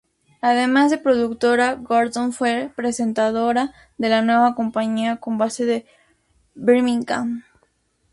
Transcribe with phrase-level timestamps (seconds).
[0.41, 5.85] Además de productora, Gordon fue presentadora de la nueva compañía con base en
[6.55, 7.43] Birmingham.